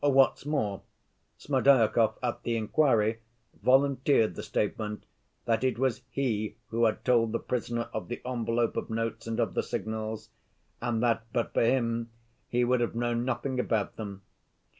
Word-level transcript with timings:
"What's 0.03 0.47
more, 0.47 0.81
Smerdyakov 1.37 2.17
at 2.23 2.41
the 2.41 2.57
inquiry 2.57 3.19
volunteered 3.61 4.33
the 4.33 4.41
statement 4.41 5.05
that 5.45 5.63
it 5.63 5.77
was 5.77 6.01
he 6.09 6.55
who 6.69 6.85
had 6.85 7.05
told 7.05 7.31
the 7.31 7.39
prisoner 7.39 7.87
of 7.93 8.07
the 8.07 8.19
envelope 8.25 8.75
of 8.75 8.89
notes 8.89 9.27
and 9.27 9.39
of 9.39 9.53
the 9.53 9.61
signals, 9.61 10.31
and 10.81 11.03
that, 11.03 11.27
but 11.31 11.53
for 11.53 11.61
him, 11.61 12.09
he 12.47 12.63
would 12.63 12.79
have 12.81 12.95
known 12.95 13.25
nothing 13.25 13.59
about 13.59 13.97
them. 13.97 14.23